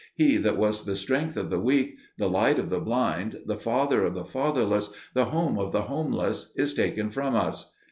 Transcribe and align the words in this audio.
He 0.15 0.37
that 0.37 0.57
was 0.57 0.85
the 0.85 0.95
strength 0.95 1.37
of 1.37 1.51
the 1.51 1.59
weak, 1.59 1.95
the 2.17 2.27
light 2.27 2.57
of 2.57 2.71
the 2.71 2.79
blind, 2.79 3.35
the 3.45 3.55
father 3.55 4.03
of 4.03 4.15
the 4.15 4.25
fatherless, 4.25 4.89
the 5.13 5.25
home 5.25 5.59
of 5.59 5.71
the 5.71 5.83
homeless, 5.83 6.51
is 6.55 6.73
taken 6.73 7.11
from 7.11 7.35
us." 7.35 7.75